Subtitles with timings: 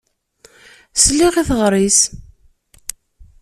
[1.03, 1.99] Sliɣ i teɣṛi-s.